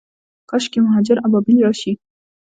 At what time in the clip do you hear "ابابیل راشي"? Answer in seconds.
1.27-1.93